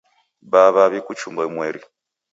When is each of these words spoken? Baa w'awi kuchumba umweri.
Baa 0.51 0.73
w'awi 0.75 0.99
kuchumba 1.05 1.41
umweri. 1.49 1.81